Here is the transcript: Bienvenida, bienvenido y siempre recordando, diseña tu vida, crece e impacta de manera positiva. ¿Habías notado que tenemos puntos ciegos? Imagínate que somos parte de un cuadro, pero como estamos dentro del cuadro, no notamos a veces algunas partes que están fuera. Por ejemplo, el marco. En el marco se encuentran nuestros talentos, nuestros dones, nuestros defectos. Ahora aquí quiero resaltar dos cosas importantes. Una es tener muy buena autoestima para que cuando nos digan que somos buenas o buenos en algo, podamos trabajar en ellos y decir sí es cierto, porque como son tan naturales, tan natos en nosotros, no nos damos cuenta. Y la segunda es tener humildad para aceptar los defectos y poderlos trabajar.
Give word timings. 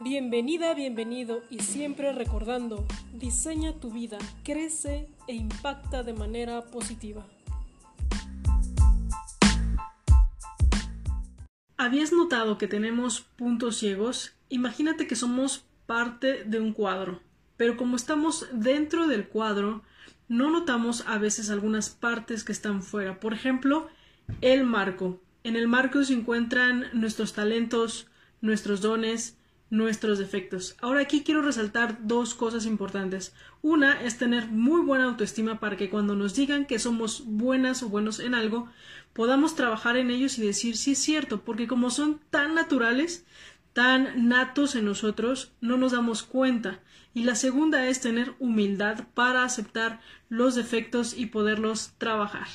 Bienvenida, 0.00 0.74
bienvenido 0.74 1.42
y 1.50 1.58
siempre 1.58 2.12
recordando, 2.12 2.86
diseña 3.14 3.72
tu 3.80 3.90
vida, 3.90 4.18
crece 4.44 5.08
e 5.26 5.34
impacta 5.34 6.04
de 6.04 6.12
manera 6.12 6.66
positiva. 6.66 7.26
¿Habías 11.76 12.12
notado 12.12 12.58
que 12.58 12.68
tenemos 12.68 13.22
puntos 13.22 13.78
ciegos? 13.78 14.36
Imagínate 14.48 15.08
que 15.08 15.16
somos 15.16 15.64
parte 15.86 16.44
de 16.44 16.60
un 16.60 16.74
cuadro, 16.74 17.20
pero 17.56 17.76
como 17.76 17.96
estamos 17.96 18.46
dentro 18.52 19.08
del 19.08 19.26
cuadro, 19.26 19.82
no 20.28 20.48
notamos 20.52 21.02
a 21.08 21.18
veces 21.18 21.50
algunas 21.50 21.90
partes 21.90 22.44
que 22.44 22.52
están 22.52 22.84
fuera. 22.84 23.18
Por 23.18 23.34
ejemplo, 23.34 23.88
el 24.42 24.62
marco. 24.62 25.20
En 25.42 25.56
el 25.56 25.66
marco 25.66 26.04
se 26.04 26.12
encuentran 26.14 26.84
nuestros 26.92 27.32
talentos, 27.32 28.06
nuestros 28.40 28.80
dones, 28.80 29.37
nuestros 29.70 30.18
defectos. 30.18 30.76
Ahora 30.80 31.00
aquí 31.00 31.22
quiero 31.22 31.42
resaltar 31.42 31.98
dos 32.06 32.34
cosas 32.34 32.66
importantes. 32.66 33.34
Una 33.62 34.00
es 34.02 34.18
tener 34.18 34.48
muy 34.48 34.82
buena 34.82 35.04
autoestima 35.04 35.60
para 35.60 35.76
que 35.76 35.90
cuando 35.90 36.14
nos 36.16 36.34
digan 36.34 36.66
que 36.66 36.78
somos 36.78 37.24
buenas 37.26 37.82
o 37.82 37.88
buenos 37.88 38.18
en 38.20 38.34
algo, 38.34 38.68
podamos 39.12 39.54
trabajar 39.54 39.96
en 39.96 40.10
ellos 40.10 40.38
y 40.38 40.46
decir 40.46 40.76
sí 40.76 40.92
es 40.92 40.98
cierto, 40.98 41.42
porque 41.42 41.68
como 41.68 41.90
son 41.90 42.20
tan 42.30 42.54
naturales, 42.54 43.24
tan 43.72 44.28
natos 44.28 44.74
en 44.74 44.86
nosotros, 44.86 45.52
no 45.60 45.76
nos 45.76 45.92
damos 45.92 46.22
cuenta. 46.22 46.80
Y 47.14 47.22
la 47.22 47.36
segunda 47.36 47.86
es 47.86 48.00
tener 48.00 48.34
humildad 48.38 49.06
para 49.14 49.44
aceptar 49.44 50.00
los 50.28 50.54
defectos 50.54 51.16
y 51.16 51.26
poderlos 51.26 51.92
trabajar. 51.98 52.48